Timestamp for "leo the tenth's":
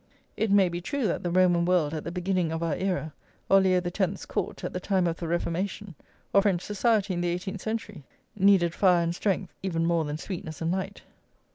3.61-4.25